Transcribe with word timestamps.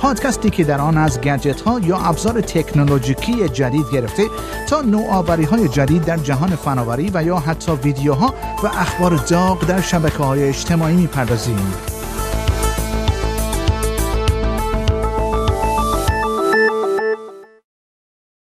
پادکستی 0.00 0.50
که 0.50 0.64
در 0.64 0.80
آن 0.80 0.98
از 0.98 1.20
گجت 1.20 1.60
ها 1.60 1.80
یا 1.80 1.98
ابزار 1.98 2.40
تکنولوژیکی 2.40 3.48
جدید 3.48 3.86
گرفته 3.92 4.22
تا 4.68 4.80
نوآوری 4.80 5.44
های 5.44 5.68
جدید 5.68 6.04
در 6.04 6.16
جهان 6.16 6.56
فناوری 6.56 7.10
و 7.14 7.22
یا 7.24 7.38
حتی 7.38 7.72
ویدیوها 7.72 8.34
و 8.62 8.66
اخبار 8.66 9.16
داغ 9.16 9.66
در 9.66 9.80
شبکه 9.80 10.16
های 10.16 10.48
اجتماعی 10.48 10.96
می‌پردازیم. 10.96 11.74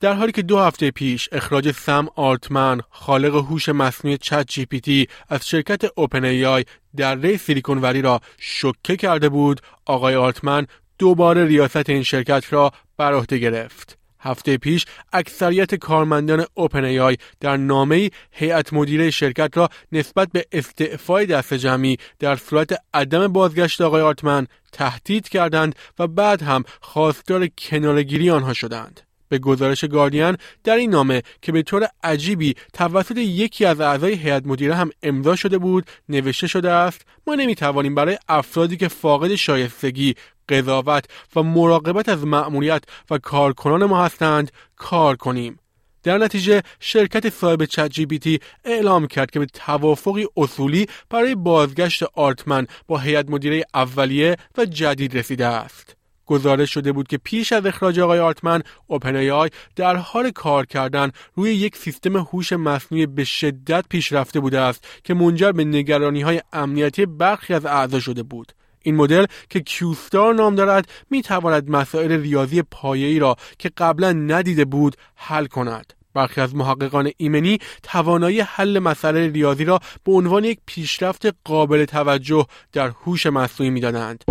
در 0.00 0.12
حالی 0.12 0.32
که 0.32 0.42
دو 0.42 0.58
هفته 0.58 0.90
پیش 0.90 1.28
اخراج 1.32 1.72
سم 1.72 2.06
آرتمن 2.16 2.80
خالق 2.90 3.34
هوش 3.34 3.68
مصنوعی 3.68 4.18
چت 4.18 4.46
جی 4.48 4.66
پی 4.66 4.80
تی 4.80 5.08
از 5.28 5.48
شرکت 5.48 5.82
اوپن 5.96 6.24
ای 6.24 6.46
آی 6.46 6.64
در 6.96 7.14
ری 7.14 7.38
سیلیکون 7.38 7.78
ولی 7.78 8.02
را 8.02 8.20
شکه 8.38 8.96
کرده 8.96 9.28
بود 9.28 9.60
آقای 9.86 10.14
آرتمن 10.14 10.66
دوباره 10.98 11.44
ریاست 11.44 11.90
این 11.90 12.02
شرکت 12.02 12.52
را 12.52 12.72
بر 12.96 13.14
عهده 13.14 13.38
گرفت. 13.38 13.98
هفته 14.20 14.56
پیش 14.56 14.86
اکثریت 15.12 15.74
کارمندان 15.74 16.46
اوپن 16.54 16.84
ای 16.84 17.16
در 17.40 17.56
نامه 17.56 18.10
هیئت 18.32 18.72
مدیره 18.72 19.10
شرکت 19.10 19.56
را 19.56 19.68
نسبت 19.92 20.28
به 20.32 20.46
استعفای 20.52 21.26
دست 21.26 21.54
جمعی 21.54 21.96
در 22.18 22.36
صورت 22.36 22.76
عدم 22.94 23.28
بازگشت 23.28 23.80
آقای 23.80 24.02
آرتمن 24.02 24.46
تهدید 24.72 25.28
کردند 25.28 25.74
و 25.98 26.06
بعد 26.06 26.42
هم 26.42 26.64
خواستار 26.80 27.46
کنارگیری 27.46 28.30
آنها 28.30 28.52
شدند. 28.52 29.00
به 29.28 29.38
گزارش 29.38 29.84
گاردین 29.84 30.36
در 30.64 30.76
این 30.76 30.90
نامه 30.90 31.22
که 31.42 31.52
به 31.52 31.62
طور 31.62 31.88
عجیبی 32.02 32.54
توسط 32.72 33.16
یکی 33.16 33.64
از 33.64 33.80
اعضای 33.80 34.14
هیئت 34.14 34.46
مدیره 34.46 34.74
هم 34.74 34.90
امضا 35.02 35.36
شده 35.36 35.58
بود 35.58 35.86
نوشته 36.08 36.46
شده 36.46 36.70
است 36.70 37.02
ما 37.26 37.34
نمی‌توانیم 37.34 37.94
برای 37.94 38.18
افرادی 38.28 38.76
که 38.76 38.88
فاقد 38.88 39.34
شایستگی 39.34 40.14
قضاوت 40.48 41.04
و 41.36 41.42
مراقبت 41.42 42.08
از 42.08 42.26
مأموریت 42.26 42.82
و 43.10 43.18
کارکنان 43.18 43.84
ما 43.84 44.04
هستند 44.04 44.52
کار 44.76 45.16
کنیم 45.16 45.58
در 46.02 46.18
نتیجه 46.18 46.62
شرکت 46.80 47.28
صاحب 47.28 47.64
چت 47.64 47.88
جی 47.88 48.40
اعلام 48.64 49.06
کرد 49.06 49.30
که 49.30 49.38
به 49.38 49.46
توافقی 49.46 50.26
اصولی 50.36 50.86
برای 51.10 51.34
بازگشت 51.34 52.02
آرتمن 52.02 52.66
با 52.86 52.98
هیئت 52.98 53.30
مدیره 53.30 53.64
اولیه 53.74 54.36
و 54.58 54.64
جدید 54.64 55.18
رسیده 55.18 55.46
است. 55.46 55.96
گزارش 56.26 56.74
شده 56.74 56.92
بود 56.92 57.08
که 57.08 57.18
پیش 57.18 57.52
از 57.52 57.66
اخراج 57.66 58.00
آقای 58.00 58.18
آرتمن 58.18 58.62
اوپن 58.86 59.48
در 59.76 59.96
حال 59.96 60.30
کار 60.30 60.66
کردن 60.66 61.10
روی 61.34 61.54
یک 61.54 61.76
سیستم 61.76 62.16
هوش 62.16 62.52
مصنوعی 62.52 63.06
به 63.06 63.24
شدت 63.24 63.84
پیشرفته 63.88 64.40
بوده 64.40 64.60
است 64.60 64.84
که 65.04 65.14
منجر 65.14 65.52
به 65.52 65.64
نگرانی 65.64 66.20
های 66.20 66.40
امنیتی 66.52 67.06
برخی 67.06 67.54
از 67.54 67.66
اعضا 67.66 68.00
شده 68.00 68.22
بود 68.22 68.52
این 68.88 68.96
مدل 68.96 69.26
که 69.50 69.60
کیوستار 69.60 70.34
نام 70.34 70.54
دارد 70.54 70.88
می 71.10 71.22
تواند 71.22 71.70
مسائل 71.70 72.12
ریاضی 72.12 72.62
پایه‌ای 72.62 73.18
را 73.18 73.36
که 73.58 73.70
قبلا 73.76 74.12
ندیده 74.12 74.64
بود 74.64 74.96
حل 75.14 75.46
کند 75.46 75.92
برخی 76.14 76.40
از 76.40 76.54
محققان 76.54 77.10
ایمنی 77.16 77.58
توانایی 77.82 78.40
حل 78.40 78.78
مسئله 78.78 79.28
ریاضی 79.28 79.64
را 79.64 79.80
به 80.04 80.12
عنوان 80.12 80.44
یک 80.44 80.58
پیشرفت 80.66 81.26
قابل 81.44 81.84
توجه 81.84 82.46
در 82.72 82.88
هوش 82.88 83.26
مصنوعی 83.26 83.70
می‌دانند. 83.70 84.24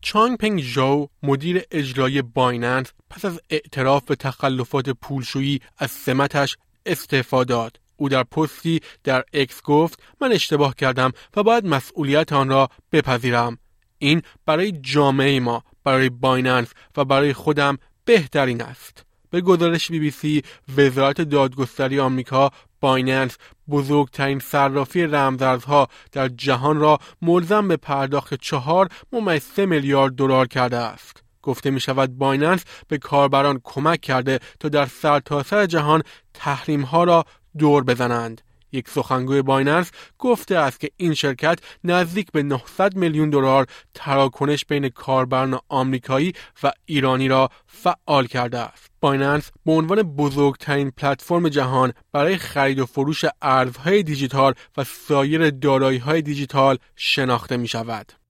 چانگ 0.00 0.38
پنگ 0.38 0.60
ژو 0.60 1.06
مدیر 1.22 1.62
اجرایی 1.70 2.22
بایننس 2.22 2.86
پس 3.10 3.24
از 3.24 3.40
اعتراف 3.50 4.04
به 4.04 4.14
تخلفات 4.14 4.90
پولشویی 4.90 5.60
از 5.78 5.90
سمتش 5.90 6.56
استعفا 6.86 7.44
داد 7.44 7.83
او 7.96 8.08
در 8.08 8.22
پستی 8.22 8.80
در 9.04 9.24
X 9.32 9.62
گفت 9.62 10.02
من 10.20 10.32
اشتباه 10.32 10.74
کردم 10.74 11.12
و 11.36 11.42
باید 11.42 11.66
مسئولیت 11.66 12.32
آن 12.32 12.48
را 12.48 12.68
بپذیرم. 12.92 13.58
این 13.98 14.22
برای 14.46 14.72
جامعه 14.72 15.40
ما 15.40 15.64
برای 15.84 16.08
Binance 16.08 16.68
و 16.96 17.04
برای 17.04 17.32
خودم 17.32 17.78
بهترین 18.04 18.62
است. 18.62 19.04
به 19.30 19.40
گزارش 19.40 19.90
بی 19.90 19.98
بی 19.98 20.10
سی 20.10 20.42
وزارت 20.76 21.20
دادگستری 21.20 22.00
آمریکا 22.00 22.50
Binance 22.80 23.36
بزرگترین 23.70 24.38
صرافی 24.38 25.02
رمزارزها 25.02 25.88
در 26.12 26.28
جهان 26.28 26.76
را 26.76 26.98
ملزم 27.22 27.68
به 27.68 27.76
پرداخت 27.76 28.34
چهار 28.34 28.88
ممیز 29.12 29.42
سه 29.42 29.66
میلیارد 29.66 30.14
دلار 30.14 30.46
کرده 30.46 30.76
است. 30.76 31.22
گفته 31.42 31.70
می 31.70 31.80
شود 31.80 32.18
Binance 32.18 32.64
به 32.88 32.98
کاربران 32.98 33.60
کمک 33.64 34.00
کرده 34.00 34.40
تا 34.60 34.68
در 34.68 34.86
سرتاسر 34.86 35.50
سر 35.50 35.66
جهان 35.66 36.02
تحریم 36.34 36.82
ها 36.82 37.04
را 37.04 37.24
دور 37.58 37.84
بزنند 37.84 38.40
یک 38.74 38.88
سخنگوی 38.88 39.42
Binance 39.42 39.90
گفته 40.18 40.56
است 40.56 40.80
که 40.80 40.90
این 40.96 41.14
شرکت 41.14 41.58
نزدیک 41.84 42.32
به 42.32 42.42
900 42.42 42.96
میلیون 42.96 43.30
دلار 43.30 43.66
تراکنش 43.94 44.64
بین 44.64 44.88
کاربران 44.88 45.58
آمریکایی 45.68 46.32
و 46.62 46.72
ایرانی 46.84 47.28
را 47.28 47.48
فعال 47.66 48.26
کرده 48.26 48.58
است. 48.58 48.90
Binance 49.00 49.50
به 49.66 49.72
عنوان 49.72 50.02
بزرگترین 50.02 50.90
پلتفرم 50.90 51.48
جهان 51.48 51.92
برای 52.12 52.36
خرید 52.36 52.78
و 52.78 52.86
فروش 52.86 53.24
ارزهای 53.42 54.02
دیجیتال 54.02 54.54
و 54.76 54.84
سایر 54.84 55.50
دارایی‌های 55.50 56.22
دیجیتال 56.22 56.78
شناخته 56.96 57.56
می 57.56 57.68
شود. 57.68 58.23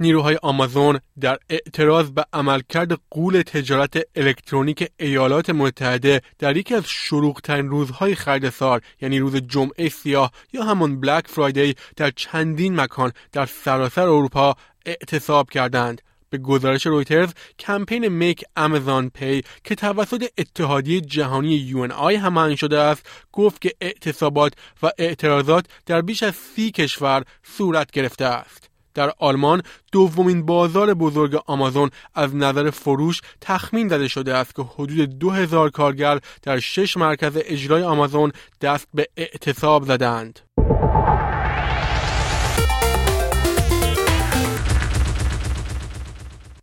نیروهای 0.00 0.38
آمازون 0.42 1.00
در 1.20 1.38
اعتراض 1.50 2.10
به 2.10 2.24
عملکرد 2.32 3.00
غول 3.10 3.42
تجارت 3.42 4.02
الکترونیک 4.16 4.88
ایالات 5.00 5.50
متحده 5.50 6.20
در 6.38 6.56
یکی 6.56 6.74
از 6.74 6.84
شلوغ‌ترین 6.86 7.68
روزهای 7.68 8.14
خرید 8.14 8.50
سال 8.50 8.80
یعنی 9.00 9.18
روز 9.18 9.36
جمعه 9.36 9.88
سیاه 9.88 10.32
یا 10.52 10.64
همان 10.64 11.00
Black 11.00 11.26
Friday 11.28 11.74
در 11.96 12.10
چندین 12.10 12.80
مکان 12.80 13.12
در 13.32 13.46
سراسر 13.46 14.02
اروپا 14.02 14.56
اعتصاب 14.86 15.50
کردند. 15.50 16.02
به 16.30 16.38
گزارش 16.38 16.86
رویترز 16.86 17.32
کمپین 17.58 18.08
Make 18.08 18.44
Amazon 18.56 19.08
Pay 19.08 19.42
که 19.64 19.74
توسط 19.74 20.24
اتحادیه 20.38 21.00
جهانی 21.00 21.54
UNI 21.54 21.90
هماهنگ 21.90 22.54
شده 22.56 22.78
است 22.78 23.06
گفت 23.32 23.60
که 23.60 23.72
اعتصابات 23.80 24.52
و 24.82 24.90
اعتراضات 24.98 25.66
در 25.86 26.02
بیش 26.02 26.22
از 26.22 26.34
سی 26.34 26.70
کشور 26.70 27.24
صورت 27.42 27.90
گرفته 27.90 28.24
است. 28.24 28.73
در 28.94 29.12
آلمان 29.18 29.62
دومین 29.92 30.46
بازار 30.46 30.94
بزرگ 30.94 31.42
آمازون 31.46 31.90
از 32.14 32.36
نظر 32.36 32.70
فروش 32.70 33.20
تخمین 33.40 33.88
زده 33.88 34.08
شده 34.08 34.34
است 34.34 34.54
که 34.54 34.62
حدود 34.62 35.18
2000 35.18 35.70
کارگر 35.70 36.20
در 36.42 36.58
شش 36.58 36.96
مرکز 36.96 37.32
اجرای 37.36 37.82
آمازون 37.82 38.32
دست 38.60 38.88
به 38.94 39.08
اعتصاب 39.16 39.84
زدند. 39.84 40.40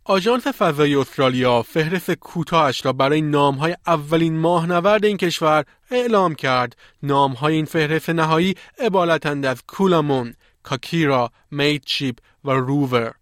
آژانس 0.04 0.46
فضایی 0.46 0.96
استرالیا 0.96 1.62
فهرست 1.62 2.10
کوتاهش 2.10 2.86
را 2.86 2.92
برای 2.92 3.20
نامهای 3.20 3.76
اولین 3.86 4.38
ماهنورد 4.38 5.04
این 5.04 5.16
کشور 5.16 5.64
اعلام 5.90 6.34
کرد. 6.34 6.76
نامهای 7.02 7.54
این 7.54 7.64
فهرست 7.64 8.10
نهایی 8.10 8.54
عبارتند 8.78 9.46
از 9.46 9.62
کولامون، 9.66 10.34
کاکیرا، 10.62 11.30
میتچیپ 11.50 12.16
و 12.44 12.50
روور 12.50 13.12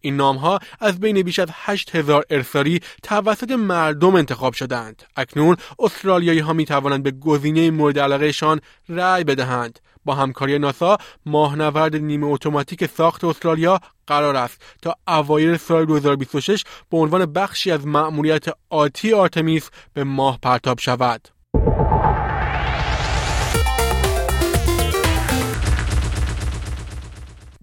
این 0.00 0.16
نام 0.16 0.36
ها 0.36 0.58
از 0.80 1.00
بین 1.00 1.22
بیش 1.22 1.38
از 1.38 1.48
8000 1.52 2.24
ارسالی 2.30 2.80
توسط 3.02 3.50
مردم 3.50 4.14
انتخاب 4.14 4.54
شدند. 4.54 5.02
اکنون 5.16 5.56
استرالیایی 5.78 6.38
ها 6.38 6.52
می 6.52 6.64
توانند 6.64 7.02
به 7.02 7.10
گزینه 7.10 7.70
مورد 7.70 7.98
علاقهشان 7.98 8.60
رأی 8.88 9.24
بدهند. 9.24 9.78
با 10.04 10.14
همکاری 10.14 10.58
ناسا 10.58 10.98
ماهنورد 11.26 11.96
نیمه 11.96 12.26
اتوماتیک 12.26 12.86
ساخت 12.86 13.24
استرالیا 13.24 13.80
قرار 14.06 14.36
است 14.36 14.62
تا 14.82 14.96
اوایل 15.08 15.56
سال 15.56 15.84
2026 15.84 16.64
به 16.90 16.96
عنوان 16.96 17.32
بخشی 17.32 17.70
از 17.70 17.86
مأموریت 17.86 18.44
آتی 18.70 19.12
آرتمیس 19.12 19.70
به 19.94 20.04
ماه 20.04 20.38
پرتاب 20.42 20.80
شود. 20.80 21.28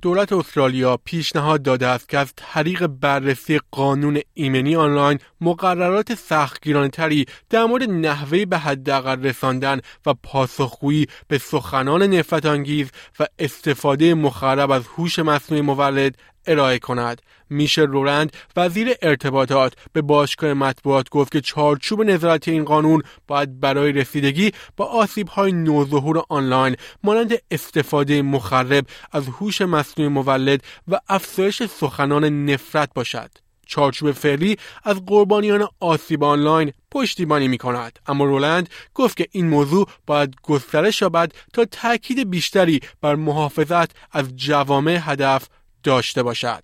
دولت 0.08 0.34
استرالیا 0.34 0.98
پیشنهاد 0.98 1.62
داده 1.62 1.88
است 1.88 2.10
که 2.10 2.18
از 2.18 2.34
طریق 2.36 2.88
بررسی 2.88 3.60
قانون 3.72 4.20
ایمنی 4.34 4.76
آنلاین 4.76 5.20
مقررات 5.42 6.16
سختگیرانه 6.16 6.90
تری 6.90 7.26
در 7.50 7.66
مورد 7.66 7.84
نحوه 7.90 8.46
به 8.46 8.58
حداقل 8.58 9.24
رساندن 9.24 9.82
و 10.06 10.14
پاسخگویی 10.14 11.08
به 11.28 11.38
سخنان 11.38 12.04
نفرت 12.04 12.46
انگیز 12.46 12.90
و 13.20 13.26
استفاده 13.40 14.14
مخرب 14.14 14.72
از 14.72 14.84
هوش 14.88 15.20
مصنوعی 15.20 15.62
مولد 15.62 16.18
ارائه 16.48 16.80
کند. 16.80 17.22
میشه 17.50 17.82
رورند 17.82 18.38
وزیر 18.56 18.94
ارتباطات 19.02 19.74
به 19.94 20.02
باشگاه 20.02 20.54
مطبوعات 20.54 21.10
گفت 21.10 21.32
که 21.32 21.42
چارچوب 21.42 22.02
نظارت 22.02 22.48
این 22.48 22.64
قانون 22.64 23.04
باید 23.28 23.60
برای 23.60 23.92
رسیدگی 23.92 24.52
با 24.78 24.86
آسیب 24.86 25.28
های 25.28 25.52
نوظهور 25.52 26.24
آنلاین 26.30 26.76
مانند 27.04 27.34
استفاده 27.52 28.22
مخرب 28.22 28.86
از 29.12 29.28
هوش 29.28 29.62
مصنوعی 29.62 30.10
مولد 30.10 30.62
و 30.88 31.00
افزایش 31.10 31.64
سخنان 31.64 32.46
نفرت 32.46 32.90
باشد. 32.94 33.30
چارچوب 33.68 34.12
فعلی 34.12 34.58
از 34.84 35.06
قربانیان 35.06 35.68
آسیب 35.80 36.24
آنلاین 36.24 36.74
پشتیبانی 36.92 37.48
می 37.48 37.58
کند 37.58 38.00
اما 38.08 38.26
رولند 38.26 38.70
گفت 38.94 39.18
که 39.18 39.28
این 39.32 39.48
موضوع 39.48 39.88
باید 40.06 40.36
گسترش 40.44 41.02
یابد 41.02 41.32
تا 41.54 41.66
تاکید 41.66 42.30
بیشتری 42.30 42.80
بر 43.02 43.16
محافظت 43.16 43.92
از 44.12 44.36
جوامع 44.36 45.00
هدف 45.02 45.48
داشته 45.84 46.24
باشد. 46.24 46.64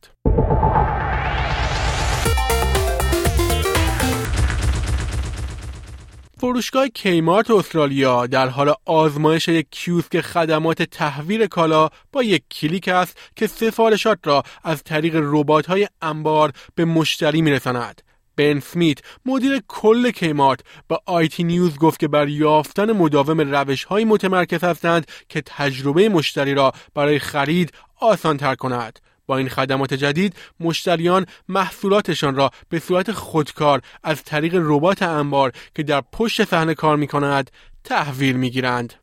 فروشگاه 6.44 6.88
کیمارت 6.88 7.52
استرالیا 7.52 8.28
در 8.28 8.48
حال 8.48 8.74
آزمایش 8.86 9.48
یک 9.48 9.68
کیوسک 9.72 10.22
خدمات 10.22 10.84
تحویل 10.84 11.48
کالا 11.48 11.90
با 12.12 12.24
یک 12.24 12.44
کلیک 12.52 12.88
است 12.88 13.18
که 13.36 13.48
سفارشات 13.48 14.20
را 14.24 14.44
از 14.64 14.84
طریق 14.84 15.16
ربات 15.16 15.66
های 15.66 15.88
انبار 16.02 16.52
به 16.76 16.86
مشتری 16.86 17.42
میرساند. 17.42 18.02
بن 18.36 18.60
سمیت 18.60 19.00
مدیر 19.26 19.62
کل 19.68 20.12
کیمارت 20.12 20.60
با 20.88 21.02
آیتی 21.06 21.44
نیوز 21.44 21.78
گفت 21.78 22.00
که 22.00 22.08
بر 22.08 22.28
یافتن 22.28 22.92
مداوم 22.92 23.42
روش 23.42 23.84
های 23.84 24.06
متمرکز 24.06 24.64
هستند 24.64 25.08
که 25.30 25.42
تجربه 25.46 26.10
مشتری 26.10 26.54
را 26.54 26.72
برای 26.94 27.20
خرید 27.20 27.72
آسان 28.00 28.38
تر 28.38 28.56
کند. 28.56 29.00
با 29.26 29.38
این 29.38 29.50
خدمات 29.50 29.94
جدید 29.94 30.36
مشتریان 30.60 31.26
محصولاتشان 31.50 32.36
را 32.36 32.52
به 32.70 32.80
صورت 32.80 33.12
خودکار 33.12 33.82
از 34.04 34.24
طریق 34.24 34.56
ربات 34.56 35.02
انبار 35.02 35.52
که 35.76 35.84
در 35.84 36.02
پشت 36.12 36.44
صحنه 36.44 36.74
کار 36.74 36.98
می 36.98 37.08
کند 37.08 37.52
تحویل 37.84 38.36
می 38.36 38.50
گیرند. 38.50 39.03